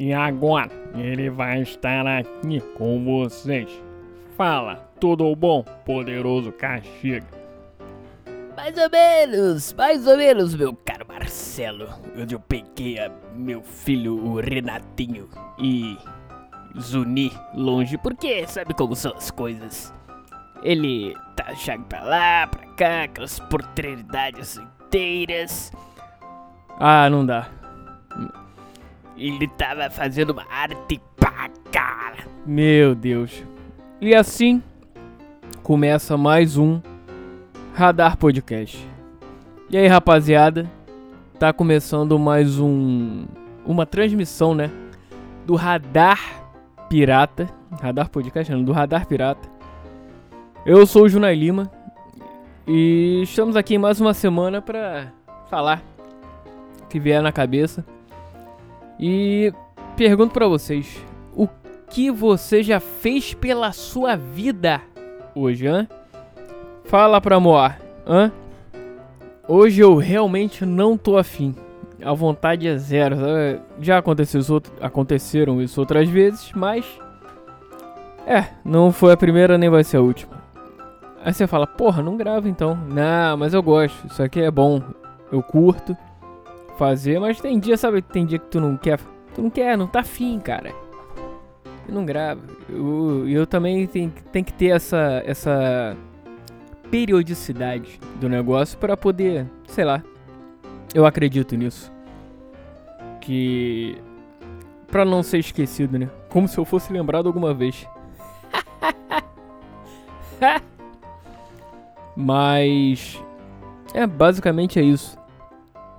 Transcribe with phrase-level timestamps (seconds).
[0.00, 3.68] E agora ele vai estar aqui com vocês.
[4.34, 7.26] Fala, tudo bom, poderoso Caxiga?
[8.56, 11.86] Mais ou menos, mais ou menos, meu caro Marcelo.
[12.18, 12.96] Onde eu peguei
[13.36, 15.98] meu filho, o Renatinho, e
[16.80, 19.92] zuni longe, porque sabe como são as coisas.
[20.62, 25.70] Ele tá chegando pra lá, pra cá, aquelas oportunidades inteiras.
[26.78, 27.59] Ah, não dá.
[29.20, 32.24] Ele tava fazendo uma arte pra cara.
[32.46, 33.44] Meu Deus.
[34.00, 34.62] E assim
[35.62, 36.80] começa mais um
[37.74, 38.82] Radar Podcast.
[39.68, 40.66] E aí, rapaziada?
[41.38, 43.26] Tá começando mais um
[43.66, 44.70] uma transmissão, né,
[45.44, 46.18] do Radar
[46.88, 47.46] Pirata,
[47.78, 49.46] Radar Podcast, não, do Radar Pirata.
[50.64, 51.70] Eu sou o Junai Lima
[52.66, 55.12] e estamos aqui mais uma semana pra
[55.50, 55.82] falar
[56.82, 57.84] o que vier na cabeça.
[59.02, 59.50] E
[59.96, 61.02] pergunto pra vocês,
[61.34, 61.48] o
[61.88, 64.82] que você já fez pela sua vida
[65.34, 65.88] hoje, hã?
[66.84, 68.30] Fala pra Moar, hã?
[69.48, 71.54] Hoje eu realmente não tô afim.
[72.04, 73.16] A vontade é zero.
[73.80, 76.84] Já aconteceu isso, aconteceram isso outras vezes, mas.
[78.26, 80.42] É, não foi a primeira nem vai ser a última.
[81.24, 82.76] Aí você fala, porra, não grava então.
[82.76, 84.06] Não, mas eu gosto.
[84.06, 84.82] Isso aqui é bom.
[85.32, 85.96] Eu curto
[86.80, 88.00] fazer, mas tem dia, sabe?
[88.00, 88.98] Tem dia que tu não quer.
[89.34, 90.72] Tu não quer, não tá afim, cara.
[91.86, 92.40] E não grava.
[92.70, 95.94] Eu, eu também tenho, tem que ter essa, essa
[96.90, 100.02] periodicidade do negócio para poder, sei lá.
[100.94, 101.92] Eu acredito nisso.
[103.20, 103.98] Que.
[104.88, 106.08] Pra não ser esquecido, né?
[106.30, 107.86] Como se eu fosse lembrado alguma vez.
[112.16, 113.22] Mas.
[113.92, 115.19] É, basicamente é isso.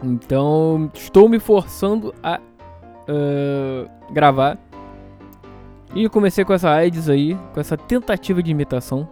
[0.03, 2.39] Então, estou me forçando a
[3.07, 4.57] ah, gravar.
[5.93, 9.07] E comecei com essa AIDS aí, com essa tentativa de imitação.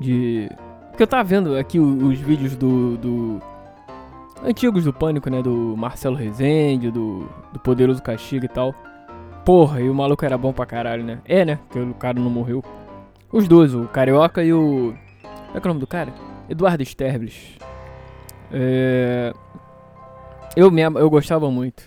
[0.00, 0.50] De.
[0.90, 3.40] Porque eu tava vendo aqui os vídeos do, do.
[4.42, 5.40] Antigos do Pânico, né?
[5.42, 8.74] Do Marcelo Rezende, do, do Poderoso Castigo e tal.
[9.44, 11.20] Porra, e o maluco era bom pra caralho, né?
[11.24, 11.58] É, né?
[11.68, 12.64] Porque o cara não morreu.
[13.30, 14.94] Os dois, o Carioca e o.
[15.22, 16.12] Como é que é o nome do cara?
[16.48, 17.58] Eduardo Sterblich.
[18.52, 19.32] É.
[20.56, 21.82] Eu mesmo, eu gostava muito.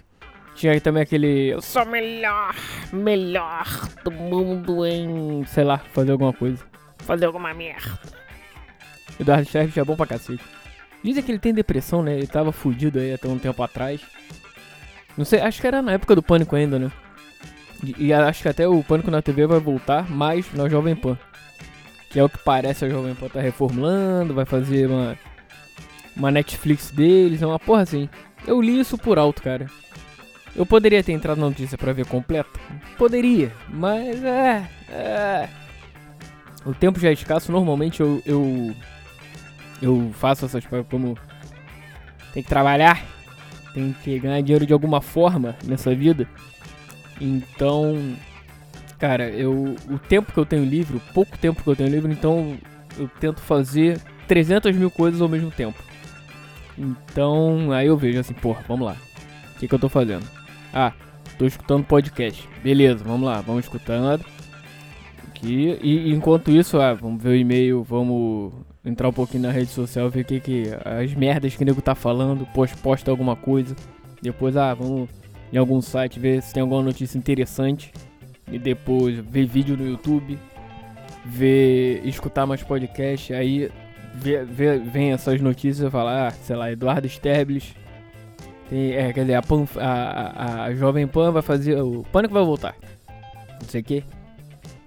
[0.55, 1.53] Tinha aí também aquele.
[1.53, 2.55] Eu sou melhor,
[2.91, 3.65] melhor
[4.03, 5.45] do mundo em.
[5.45, 6.65] sei lá, fazer alguma coisa.
[6.99, 7.99] Fazer alguma merda.
[9.19, 10.43] Eduardo Sterblich é bom pra cacete.
[11.03, 12.15] Dizem que ele tem depressão, né?
[12.15, 14.01] Ele tava fudido aí até um tempo atrás.
[15.15, 16.91] Não sei, acho que era na época do Pânico ainda, né?
[17.83, 21.17] E, e acho que até o Pânico na TV vai voltar, mas na Jovem Pan.
[22.09, 25.17] Que é o que parece a Jovem Pan tá reformulando, vai fazer uma,
[26.15, 28.09] uma Netflix deles, é uma porra assim.
[28.45, 29.67] Eu li isso por alto, cara.
[30.55, 32.59] Eu poderia ter entrado na notícia pra ver completa?
[32.97, 34.69] Poderia, mas é.
[34.89, 35.49] é.
[36.65, 38.75] O tempo já é escasso, normalmente eu, eu
[39.81, 41.17] eu faço essas coisas como
[42.33, 43.05] tem que trabalhar,
[43.73, 46.27] tem que ganhar dinheiro de alguma forma nessa vida.
[47.21, 48.15] Então,
[48.97, 52.11] cara, eu o tempo que eu tenho livre, o pouco tempo que eu tenho livre,
[52.11, 52.57] então
[52.97, 55.81] eu tento fazer 300 mil coisas ao mesmo tempo.
[56.77, 58.95] Então, aí eu vejo assim, porra, vamos lá.
[59.55, 60.25] O que, que eu tô fazendo?
[60.71, 60.93] Ah,
[61.37, 62.47] tô escutando podcast.
[62.63, 64.23] Beleza, vamos lá, vamos escutando.
[65.27, 65.77] Aqui.
[65.81, 68.53] E enquanto isso, ah, vamos ver o e-mail, vamos
[68.85, 71.81] entrar um pouquinho na rede social, ver o que, que as merdas que o nego
[71.81, 73.75] tá falando, post, posta alguma coisa.
[74.21, 75.09] Depois, ah, vamos
[75.51, 77.91] em algum site ver se tem alguma notícia interessante.
[78.51, 80.37] E depois ver vídeo no YouTube,
[81.25, 83.33] ver, escutar mais podcast.
[83.33, 83.69] Aí
[84.17, 87.75] vê, vê- vem essas notícias e falar, ah, sei lá, Eduardo Sterblich.
[88.69, 91.79] Tem, é, quer dizer, a, Pan, a, a, a Jovem Pan vai fazer.
[91.81, 92.75] O Pânico vai voltar.
[93.61, 94.03] Não sei o que.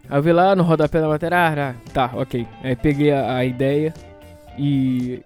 [0.08, 2.46] Aí eu vi lá no rodapé da matéria, ah, ah, tá, ok.
[2.62, 3.94] Aí peguei a, a ideia
[4.58, 5.22] e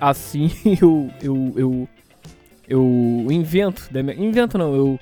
[0.00, 1.88] assim eu, eu, eu,
[2.68, 5.00] eu invento, minha, invento não, eu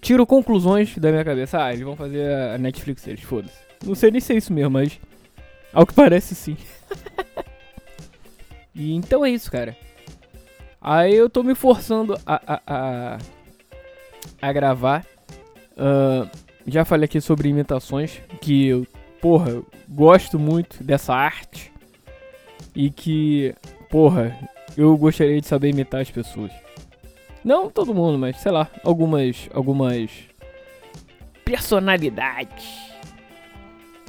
[0.00, 1.62] tiro conclusões da minha cabeça.
[1.62, 3.54] Ah, eles vão fazer a Netflix deles, foda-se.
[3.84, 4.98] Não sei nem se é isso mesmo, mas
[5.72, 6.56] ao que parece sim.
[8.74, 9.76] e então é isso, cara.
[10.80, 13.18] Aí eu tô me forçando a, a, a,
[14.40, 15.04] a gravar.
[15.76, 16.28] Ahn,
[16.66, 18.86] já falei aqui sobre imitações, que eu,
[19.20, 21.72] porra, gosto muito dessa arte.
[22.74, 23.54] E que,
[23.90, 24.38] porra,
[24.76, 26.52] eu gostaria de saber imitar as pessoas.
[27.44, 30.10] Não todo mundo, mas sei lá, algumas algumas
[31.44, 32.92] personalidades.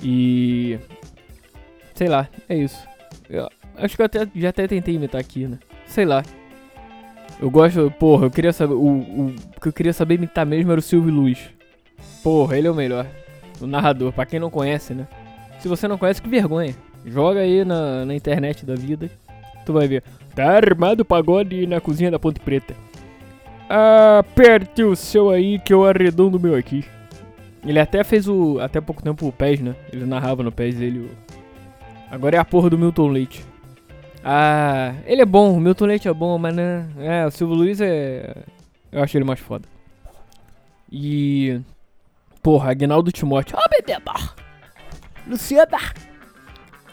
[0.04, 0.78] E
[1.96, 2.88] sei lá, é isso.
[3.30, 3.50] Eu
[3.82, 5.58] acho que eu até, já até tentei imitar aqui, né?
[5.86, 6.24] Sei lá.
[7.42, 8.74] Eu gosto, porra, eu queria saber.
[8.74, 11.40] O, o que eu queria saber imitar mesmo era o Silvio Luiz.
[12.22, 13.06] Porra, ele é o melhor.
[13.62, 15.08] O narrador, pra quem não conhece, né?
[15.60, 16.76] Se você não conhece, que vergonha.
[17.06, 19.10] Joga aí na, na internet da vida.
[19.66, 20.04] Tu vai ver.
[20.36, 22.74] Tá armado o pagode na cozinha da Ponte Preta.
[23.70, 26.84] Aperte o seu aí que eu arredondo o meu aqui.
[27.66, 28.60] Ele até fez o.
[28.60, 29.76] Até pouco tempo o PES, né?
[29.92, 31.00] Ele narrava no PES dele.
[31.00, 31.10] O...
[32.10, 33.46] Agora é a porra do Milton Leite.
[34.24, 36.90] Ah, ele é bom, o Milton Leite é bom, mas né.
[37.00, 38.44] É, o Silvio Luiz é.
[38.92, 39.68] Eu acho ele mais foda.
[40.92, 41.62] E.
[42.42, 43.58] Porra, Agnaldo Timóteo.
[43.58, 43.98] Oh, bebê,
[45.28, 45.78] Luciana,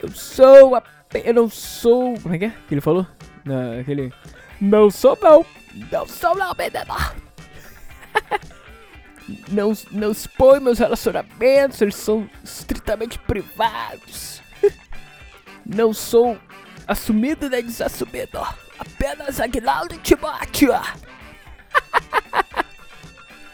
[0.03, 0.83] eu sou a.
[1.15, 2.19] Eu não sou.
[2.21, 3.07] Como é que é que ele falou?
[3.45, 4.13] Na, aquele.
[4.61, 5.45] Não sou não.
[5.91, 6.81] Não sou não, bebê.
[9.51, 14.43] não, não expõe meus relacionamentos, eles são estritamente privados.
[15.65, 16.39] não sou
[16.87, 18.39] assumido nem desassumido.
[18.79, 20.73] Apenas Agnaldo Timóteo.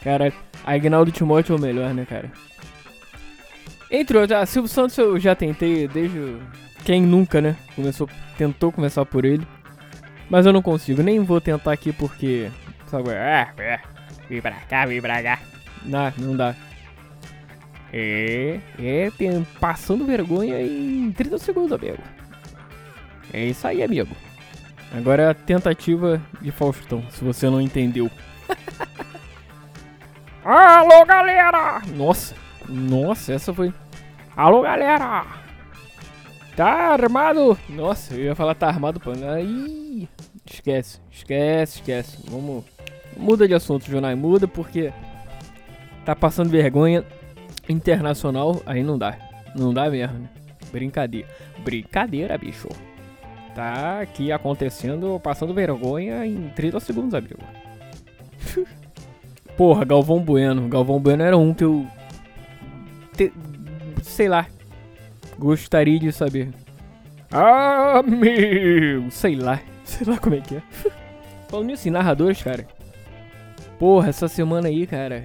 [0.03, 0.33] Cara,
[0.65, 2.31] Agnaldo Timóteo é o melhor, né, cara?
[3.91, 6.39] Entre outros, ah, Silvio Santos eu já tentei desde.
[6.85, 7.57] Quem nunca, né?
[7.77, 9.47] Começou, tentou começar por ele.
[10.29, 12.51] Mas eu não consigo, nem vou tentar aqui porque.
[12.87, 13.81] Sabe, ah, é,
[14.29, 15.39] vem pra cá, vem pra cá.
[15.85, 16.55] Não, não dá.
[17.93, 21.99] É, é, tem, passando vergonha em 30 segundos, amigo.
[23.33, 24.15] É isso aí, amigo.
[24.95, 28.11] Agora é a tentativa de Faustão, se você não entendeu.
[30.45, 31.81] Alô, galera!
[31.95, 32.35] Nossa,
[32.69, 33.73] nossa, essa foi.
[34.37, 35.25] Alô, galera!
[36.55, 37.59] Tá armado?
[37.69, 39.13] Nossa, eu ia falar tá armado, pô.
[39.13, 40.07] Aí,
[40.45, 42.19] esquece, esquece, esquece.
[42.29, 42.65] Vamos.
[43.17, 44.93] Muda de assunto, Jonai, muda porque
[46.05, 47.05] tá passando vergonha
[47.69, 49.17] internacional, aí não dá.
[49.55, 50.29] Não dá mesmo, né?
[50.71, 51.29] Brincadeira.
[51.65, 52.69] Brincadeira, bicho.
[53.55, 57.39] Tá aqui acontecendo, passando vergonha em 30 segundos, amigo.
[59.57, 60.69] Porra, Galvão Bueno.
[60.69, 61.87] Galvão Bueno era um que eu.
[63.15, 63.33] Te,
[64.03, 64.47] sei lá.
[65.39, 66.51] Gostaria de saber.
[67.31, 69.11] Ah, meu!
[69.11, 69.61] Sei lá.
[69.85, 70.63] Sei lá como é que é.
[71.49, 72.67] Falando nisso, em narradores, cara.
[73.79, 75.25] Porra, essa semana aí, cara.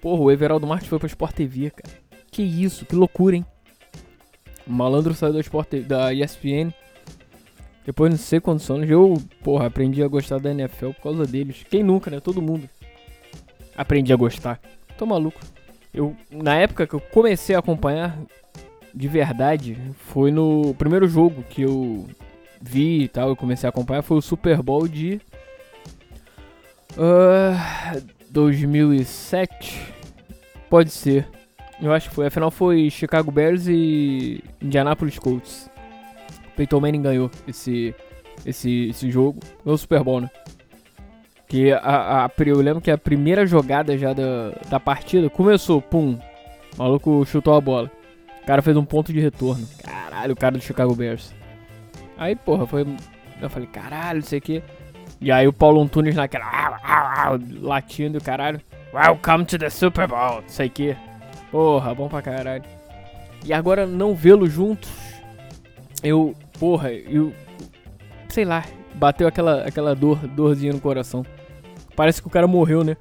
[0.00, 1.94] Porra, o Everaldo Martins foi pra Sport TV, cara.
[2.30, 3.46] Que isso, que loucura, hein?
[4.66, 6.72] O malandro saiu da, Sport, da ESPN.
[7.84, 8.88] Depois não sei quantos anos.
[8.88, 11.64] Eu, porra, aprendi a gostar da NFL por causa deles.
[11.68, 12.20] Quem nunca, né?
[12.20, 12.68] Todo mundo
[13.76, 14.60] aprendi a gostar.
[14.96, 15.40] Tô maluco.
[15.92, 18.18] Eu, na época que eu comecei a acompanhar
[18.94, 19.76] de verdade,
[20.10, 22.06] foi no primeiro jogo que eu
[22.60, 25.20] vi e tal, eu comecei a acompanhar, foi o Super Bowl de
[26.92, 29.80] uh, 2007.
[30.70, 31.26] Pode ser.
[31.80, 32.26] Eu acho que foi.
[32.26, 35.71] Afinal foi Chicago Bears e Indianapolis Colts.
[36.56, 37.94] Peyton Manning ganhou esse,
[38.44, 39.40] esse, esse jogo.
[39.64, 40.30] Ganhou o Super Bowl, né?
[41.48, 46.18] Que a, a, eu lembro que a primeira jogada já da, da partida começou, pum.
[46.74, 47.90] O maluco chutou a bola.
[48.42, 49.66] O cara fez um ponto de retorno.
[49.84, 51.32] Caralho, o cara do Chicago Bears.
[52.16, 52.86] Aí, porra, foi.
[53.40, 54.62] Eu falei, caralho, não sei o que.
[55.20, 56.46] E aí o Paulo Antunes naquela.
[57.60, 58.60] latindo, caralho.
[58.92, 60.96] Welcome to the Super Bowl, não sei o que.
[61.50, 62.64] Porra, bom pra caralho.
[63.44, 64.90] E agora não vê-lo juntos.
[66.02, 66.34] Eu.
[66.58, 67.32] Porra, eu.
[68.28, 68.64] Sei lá.
[68.94, 71.24] Bateu aquela, aquela dor, dorzinha no coração.
[71.96, 72.96] Parece que o cara morreu, né?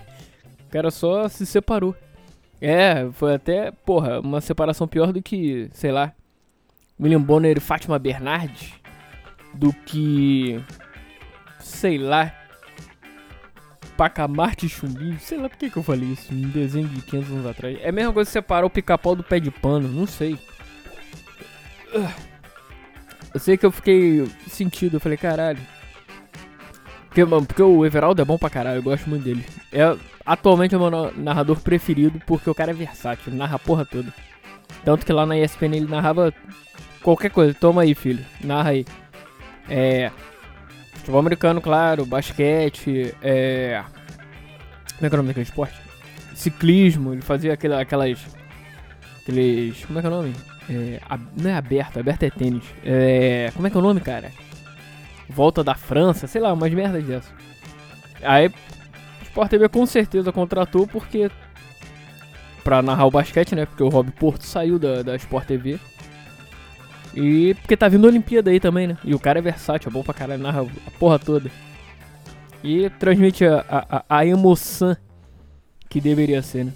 [0.66, 1.94] o cara só se separou.
[2.60, 6.12] É, foi até, porra, uma separação pior do que, sei lá,
[6.98, 8.72] William Bonner e Fátima Bernardes.
[9.52, 10.62] Do que,
[11.58, 12.32] sei lá,
[13.96, 15.18] Pacamarte Chumbinho.
[15.18, 17.78] Sei lá por que, que eu falei isso, um desenho de 500 anos atrás.
[17.80, 20.38] É a mesma coisa que separar o pica-pau do pé de pano, não sei.
[23.32, 25.60] Eu sei que eu fiquei sentido, eu falei, caralho.
[27.06, 29.44] Porque, mano, porque o Everaldo é bom pra caralho, eu gosto muito dele.
[29.72, 33.86] É atualmente é o meu narrador preferido porque o cara é versátil, narra a porra
[33.86, 34.12] toda.
[34.84, 36.34] Tanto que lá na ESPN ele narrava
[37.02, 37.54] qualquer coisa.
[37.54, 38.84] Toma aí, filho, narra aí.
[39.68, 40.10] É.
[40.94, 43.82] Futebol americano, claro, basquete, é.
[44.96, 45.74] Como é que é o nome daquele esporte?
[46.34, 48.26] Ciclismo, ele fazia aquelas aqueles.
[49.86, 50.34] Como é que é o nome?
[50.68, 51.00] É,
[51.36, 52.64] não é aberto, aberto é tênis.
[52.84, 54.30] É, como é que é o nome, cara?
[55.28, 57.32] volta da França, sei lá, umas merdas dessas.
[58.22, 58.50] Aí,
[59.22, 61.30] Sport TV com certeza contratou porque.
[62.62, 63.64] Pra narrar o basquete, né?
[63.64, 65.78] Porque o Rob Porto saiu da, da Sport TV.
[67.14, 68.98] E porque tá vindo a Olimpíada aí também, né?
[69.04, 71.50] E o cara é versátil, é bom pra caralho, narra a porra toda.
[72.64, 74.96] E transmite a, a, a emoção
[75.88, 76.72] que deveria ser, né?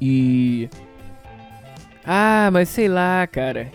[0.00, 0.68] E.
[2.06, 3.70] Ah, mas sei lá, cara.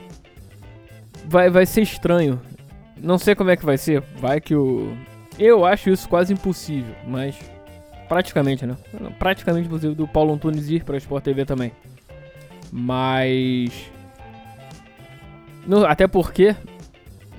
[1.25, 2.39] Vai, vai ser estranho
[3.01, 4.01] não sei como é que vai ser.
[4.17, 4.95] Vai que o.
[5.39, 7.37] Eu acho isso quase impossível, mas
[8.07, 8.77] praticamente, né?
[9.17, 11.71] Praticamente inclusive do Paulo Antunes ir pra Sport TV também.
[12.71, 13.91] Mas.
[15.65, 16.55] Não, até porque.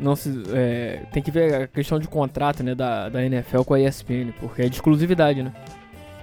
[0.01, 3.75] Não se, é, tem que ver a questão de contrato né, da, da NFL com
[3.75, 5.53] a ESPN, porque é de exclusividade, né?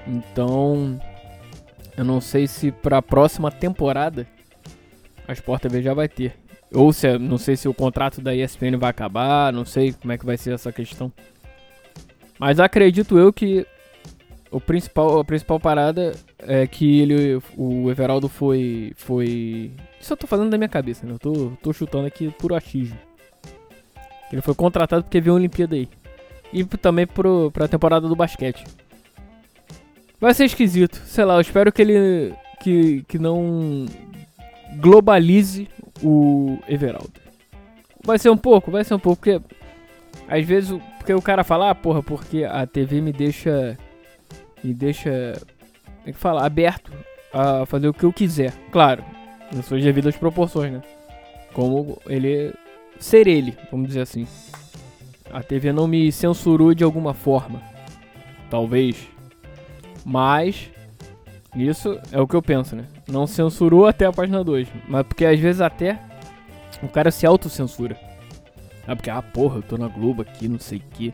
[0.05, 0.99] Então.
[1.95, 4.25] Eu não sei se pra próxima temporada
[5.29, 6.33] a Sport TV já vai ter.
[6.73, 10.17] Ou se, não sei se o contrato da ESPN vai acabar, não sei como é
[10.17, 11.11] que vai ser essa questão.
[12.39, 13.65] Mas acredito eu que
[14.49, 19.71] o principal, a principal parada é que ele, o Everaldo foi, foi...
[20.01, 21.13] Isso eu tô falando da minha cabeça, né?
[21.13, 22.97] Eu tô, tô chutando aqui por achismo.
[24.31, 25.87] Ele foi contratado porque viu a Olimpíada aí.
[26.51, 28.63] E também pro, pra temporada do basquete.
[30.19, 30.95] Vai ser esquisito.
[31.05, 32.33] Sei lá, eu espero que ele...
[32.61, 33.85] Que, que não
[34.77, 35.67] globalize
[36.03, 37.19] o Everaldo.
[38.03, 39.41] Vai ser um pouco, vai ser um pouco, porque
[40.27, 43.77] às vezes porque o cara fala, ah, porra, porque a TV me deixa
[44.63, 45.33] me deixa
[46.03, 46.91] tem que falar aberto
[47.33, 48.53] a fazer o que eu quiser.
[48.71, 49.03] Claro,
[49.53, 50.81] nas suas devidas proporções, né?
[51.53, 52.53] Como ele
[52.99, 54.27] ser ele, vamos dizer assim.
[55.31, 57.61] A TV não me censurou de alguma forma.
[58.49, 59.07] Talvez.
[60.05, 60.69] Mas
[61.55, 62.85] isso é o que eu penso, né?
[63.07, 64.67] Não censurou até a página 2.
[64.87, 65.99] Mas porque às vezes até
[66.81, 67.97] o cara se autocensura.
[68.87, 71.13] É porque, ah, porra, eu tô na Globo aqui, não sei o que.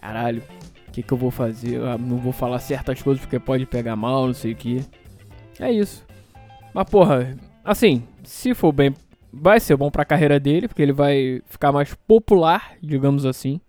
[0.00, 0.42] Caralho,
[0.88, 1.80] o que, que eu vou fazer?
[1.82, 4.84] Ah, não vou falar certas coisas porque pode pegar mal, não sei o que.
[5.58, 6.04] É isso.
[6.74, 8.94] Mas, porra, assim, se for bem.
[9.32, 13.60] Vai ser bom pra carreira dele, porque ele vai ficar mais popular, digamos assim.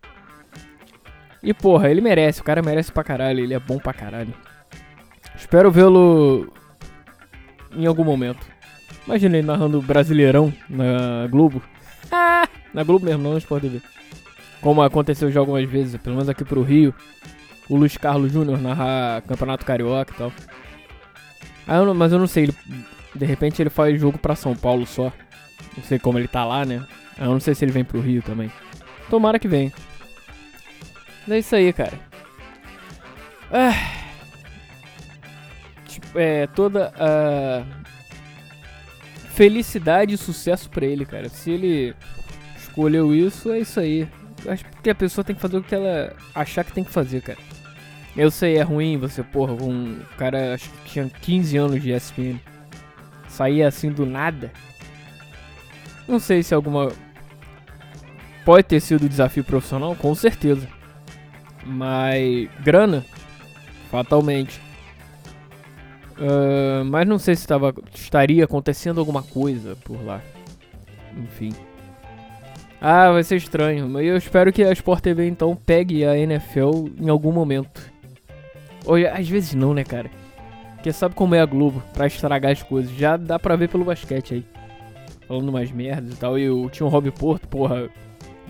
[1.42, 4.34] E, porra, ele merece, o cara merece pra caralho, ele é bom pra caralho.
[5.44, 6.52] Espero vê-lo
[7.76, 8.40] em algum momento.
[9.06, 11.62] Imagina ele narrando Brasileirão na Globo.
[12.10, 13.82] Ah, na Globo mesmo, não no Sport TV.
[14.62, 16.96] Como aconteceu já algumas vezes, pelo menos aqui pro Rio.
[17.70, 20.32] O Luiz Carlos Júnior narrar Campeonato Carioca e tal.
[21.68, 22.56] Ah, eu não, mas eu não sei, ele,
[23.14, 25.12] de repente ele faz jogo pra São Paulo só.
[25.76, 26.84] Não sei como ele tá lá, né?
[27.20, 28.50] Eu não sei se ele vem pro Rio também.
[29.10, 29.74] Tomara que vem.
[31.30, 32.00] É isso aí, cara.
[33.52, 34.03] Ah
[36.16, 37.64] é, toda a
[39.34, 41.30] felicidade e sucesso para ele, cara.
[41.30, 41.96] Se ele
[42.58, 44.08] escolheu isso, é isso aí.
[44.46, 46.92] Eu acho que a pessoa tem que fazer o que ela achar que tem que
[46.92, 47.40] fazer, cara.
[48.16, 52.40] Eu sei, é ruim você, porra, um cara acho que tinha 15 anos de ESPN.
[53.28, 54.52] Sair assim do nada.
[56.08, 56.92] Não sei se alguma.
[58.46, 60.68] Pode ter sido desafio profissional, com certeza.
[61.66, 62.50] Mas.
[62.64, 63.04] Grana?
[63.90, 64.62] Fatalmente.
[66.86, 70.22] Mas não sei se tava, estaria acontecendo alguma coisa por lá.
[71.18, 71.54] Enfim.
[72.82, 73.88] Ah, vai ser estranho.
[73.88, 77.82] Mas eu espero que a Sport TV então pegue a NFL em algum momento.
[78.86, 80.12] Ou às vezes não, né, cara?
[80.76, 82.92] Porque sabe como é a Globo pra estragar as coisas.
[82.92, 84.46] Já dá pra ver pelo basquete aí.
[85.28, 86.38] Falando umas merdas e tal.
[86.38, 87.90] E eu tinha um Rob Porto, porra,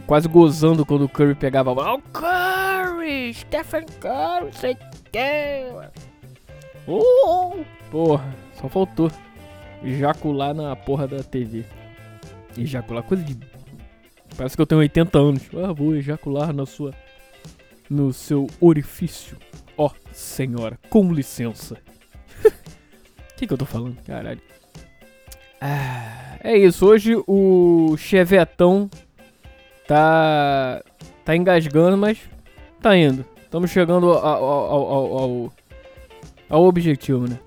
[0.08, 1.94] quase gozando quando o Curry pegava a bola.
[1.94, 3.34] Oh, Curry!
[3.36, 4.75] Stephen Curry, sei
[5.12, 5.68] que.
[6.86, 9.10] Oh, porra, só faltou
[9.84, 11.66] ejacular na porra da TV.
[12.58, 13.38] Ejacular, coisa de.
[14.36, 15.44] Parece que eu tenho 80 anos.
[15.63, 16.94] Ah, vou ejacular na sua.
[17.90, 19.38] No seu orifício.
[19.78, 21.78] Ó, oh, senhora, com licença.
[22.46, 22.52] O
[23.38, 23.98] que, que eu tô falando?
[24.06, 24.42] Caralho.
[25.60, 28.90] Ah, é isso, hoje o Chevetão
[29.88, 30.82] tá.
[31.24, 32.20] tá engasgando, mas
[32.82, 33.25] tá indo.
[33.44, 35.54] Estamos chegando ao, ao, ao, ao
[36.53, 37.39] ao objetivo, né?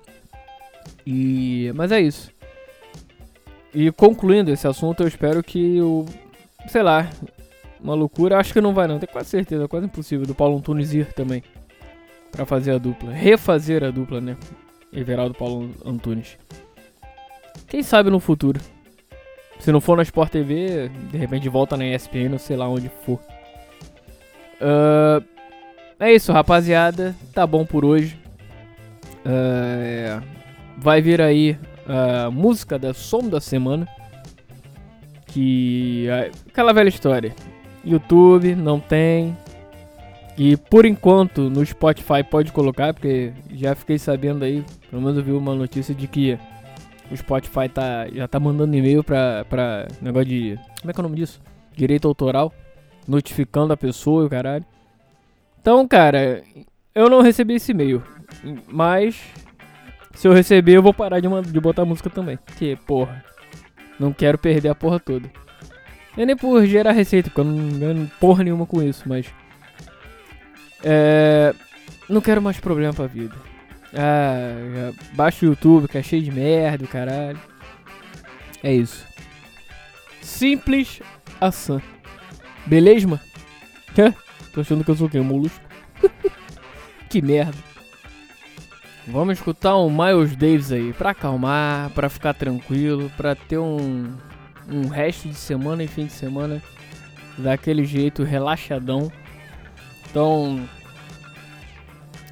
[1.05, 2.29] E mas é isso.
[3.73, 6.05] E concluindo esse assunto, eu espero que o
[6.67, 7.09] sei lá,
[7.79, 10.57] uma loucura, acho que não vai não, tenho quase certeza, é quase impossível do Paulo
[10.57, 11.41] Antunes ir também
[12.31, 14.35] para fazer a dupla, refazer a dupla, né?
[14.91, 16.37] Everaldo Paulo Antunes.
[17.67, 18.59] Quem sabe no futuro.
[19.59, 22.91] Se não for na Sport TV, de repente volta na ESPN ou sei lá onde
[23.05, 23.19] for.
[24.61, 25.23] Uh,
[25.99, 27.15] é isso, rapaziada.
[27.33, 28.26] Tá bom por hoje.
[29.29, 30.21] É,
[30.77, 33.85] vai vir aí a música da som da semana.
[35.27, 36.07] Que.
[36.09, 37.35] É aquela velha história.
[37.83, 39.35] YouTube não tem.
[40.37, 45.23] E por enquanto no Spotify pode colocar, porque já fiquei sabendo aí, pelo menos eu
[45.23, 46.37] vi uma notícia de que
[47.09, 50.59] o Spotify tá, já tá mandando e-mail pra, pra negócio de.
[50.79, 51.41] Como é que é o nome disso?
[51.75, 52.53] Direito autoral.
[53.07, 54.65] Notificando a pessoa e o caralho.
[55.59, 56.43] Então, cara,
[56.93, 58.03] eu não recebi esse e-mail.
[58.67, 59.19] Mas,
[60.13, 62.37] se eu receber, eu vou parar de, uma, de botar música também.
[62.37, 63.23] Porque, porra,
[63.99, 65.29] não quero perder a porra toda.
[66.17, 69.27] É nem por gerar receita, porque eu não ganho porra nenhuma com isso, mas.
[70.83, 71.53] É.
[72.09, 73.35] não quero mais problema pra vida.
[73.93, 77.39] Ah, baixa o YouTube que é cheio de merda, caralho.
[78.63, 79.05] É isso.
[80.21, 81.01] Simples
[81.39, 81.81] assim.
[82.65, 83.21] Beleza, mano?
[84.53, 85.19] Tô achando que eu sou o quê?
[85.19, 85.63] Um molusco?
[87.09, 87.57] que merda.
[89.09, 94.13] Vamos escutar um Miles Davis aí, pra acalmar, pra ficar tranquilo, pra ter um,
[94.69, 96.61] um resto de semana e fim de semana
[97.37, 99.09] daquele jeito relaxadão.
[100.09, 100.67] Então,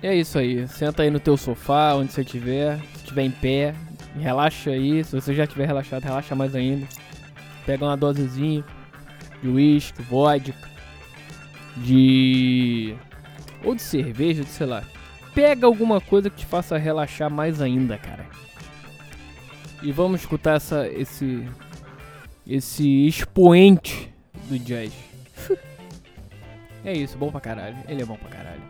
[0.04, 0.68] é isso aí.
[0.68, 3.74] Senta aí no teu sofá, onde você estiver, se estiver em pé,
[4.20, 5.02] relaxa aí.
[5.02, 6.86] Se você já estiver relaxado, relaxa mais ainda.
[7.66, 8.66] Pega uma dosezinha
[9.42, 10.54] de uísque, vodka,
[11.78, 12.96] de
[13.64, 14.84] ou de cerveja, de sei lá
[15.36, 18.26] pega alguma coisa que te faça relaxar mais ainda, cara.
[19.84, 21.46] E vamos escutar essa, esse,
[22.48, 24.12] esse expoente
[24.50, 24.94] do jazz.
[26.84, 27.76] é isso, bom pra caralho.
[27.88, 28.62] Ele é bom pra caralho.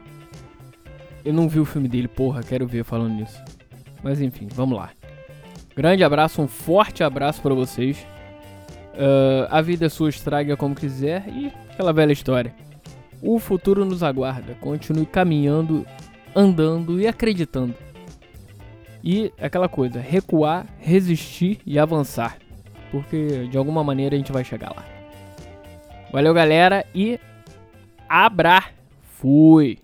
[1.23, 3.41] Eu não vi o filme dele, porra, quero ver falando nisso.
[4.03, 4.89] Mas enfim, vamos lá.
[5.75, 8.05] Grande abraço, um forte abraço para vocês.
[8.93, 12.53] Uh, a vida é sua, estraga como quiser e aquela velha história.
[13.21, 14.55] O futuro nos aguarda.
[14.61, 15.85] Continue caminhando
[16.35, 17.73] andando e acreditando.
[19.03, 22.37] E aquela coisa, recuar, resistir e avançar.
[22.91, 24.83] Porque de alguma maneira a gente vai chegar lá.
[26.11, 27.19] Valeu, galera, e
[28.09, 28.63] abra.
[29.01, 29.79] Fui.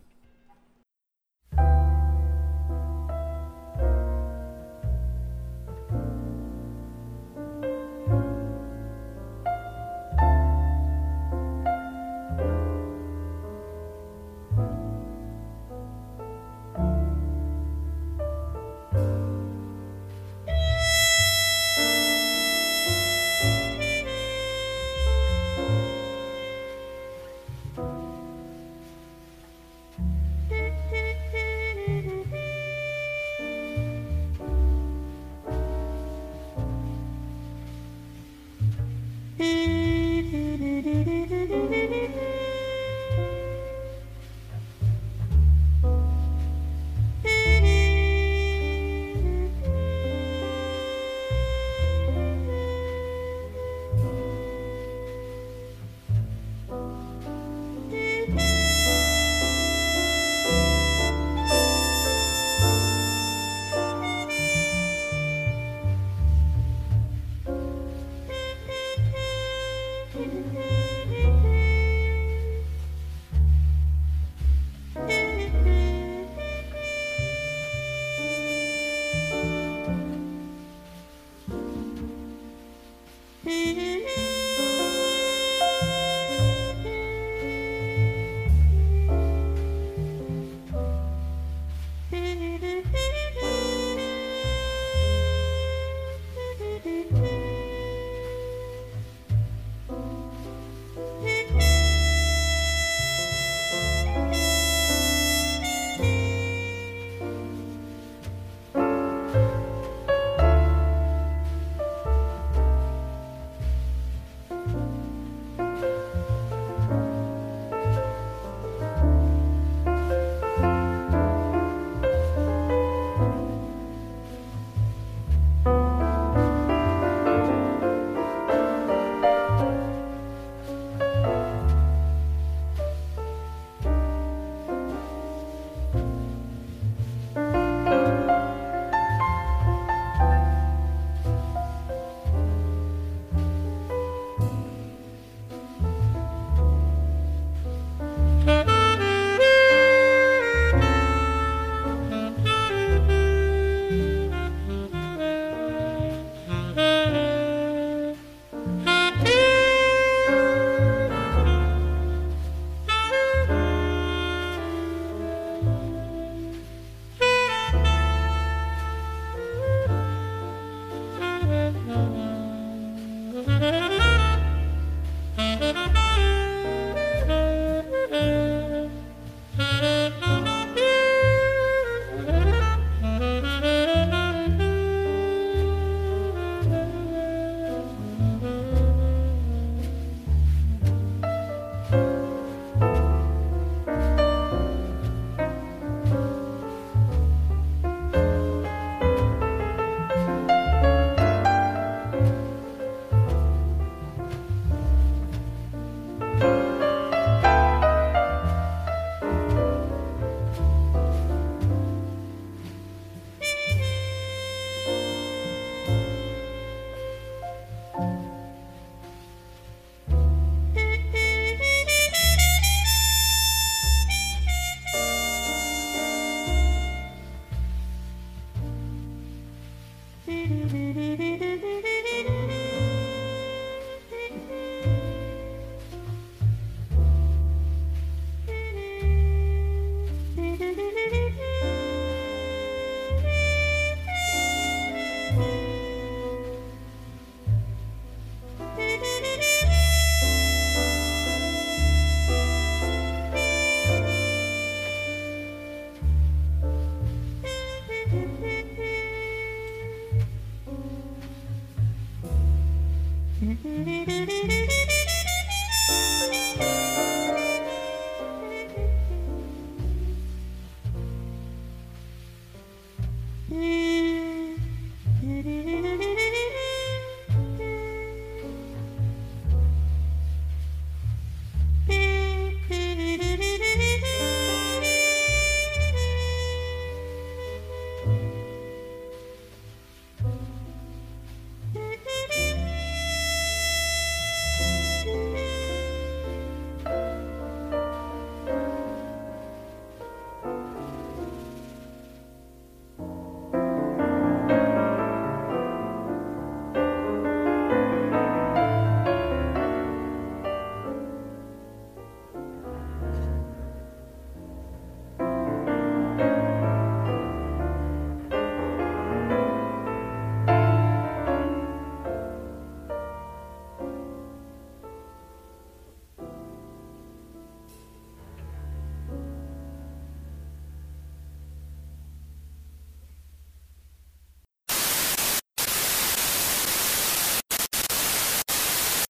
[173.60, 173.91] Mm-hmm.